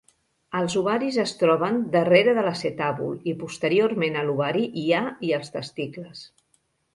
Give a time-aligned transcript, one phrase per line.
[0.59, 5.55] Els ovaris es troben darrere de l'acetàbul i posteriorment a l'ovari hi ha i els
[5.59, 6.27] testicles.